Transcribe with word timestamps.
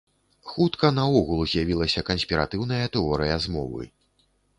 Хутка 0.51 0.89
наогул 0.99 1.43
з'явілася 1.51 2.03
канспіратыўная 2.07 2.79
тэорыя 2.97 3.37
змовы. 3.45 3.83